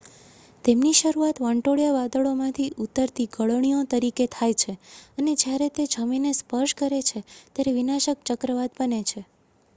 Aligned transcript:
"તેમની 0.65 0.93
શરૂઆત 0.93 1.41
વંટોળિયા 1.41 1.97
વાદળોમાંથી 1.97 2.65
ઉતરતી 2.85 3.27
ગળણીઓ 3.35 3.83
તરીકે 3.91 4.27
થાય 4.29 4.57
છે 4.63 4.75
અને 5.17 5.37
જ્યારે 5.37 5.69
તે 5.75 5.87
જમીનને 5.91 6.33
સ્પર્શ 6.35 6.77
કરે 6.77 7.01
ત્યારે 7.07 7.77
"વિનાશક 7.77 8.27
ચક્રવાત" 8.31 8.77
બને 8.77 9.03
છે. 9.05 9.21